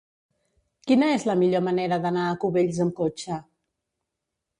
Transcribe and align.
Quina 0.91 1.09
és 1.17 1.25
la 1.29 1.35
millor 1.41 1.63
manera 1.67 1.99
d'anar 2.05 2.23
a 2.29 2.39
Cubells 2.45 2.81
amb 2.87 2.95
cotxe? 3.01 3.39